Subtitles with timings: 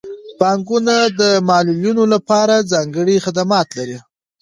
[0.39, 3.97] بانکونه د معلولینو لپاره ځانګړي خدمات لري.